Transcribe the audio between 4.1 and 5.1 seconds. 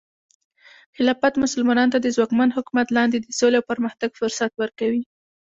فرصت ورکوي.